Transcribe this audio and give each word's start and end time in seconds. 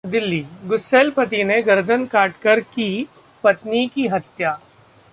दिल्लीः 0.03 0.67
गुस्सैल 0.67 1.09
पति 1.11 1.43
ने 1.43 1.61
गर्दन 1.61 2.05
काटकर 2.05 2.59
की 2.59 3.07
पत्नी 3.43 3.87
की 3.87 4.07
हत्या 4.07 4.51